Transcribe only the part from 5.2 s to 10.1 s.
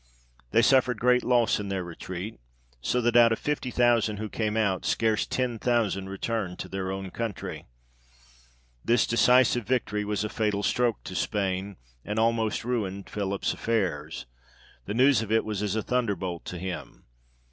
ten thousand returned to their own country. This decisive victory G 82 THE